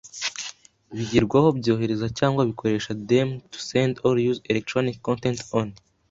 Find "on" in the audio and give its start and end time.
5.59-5.67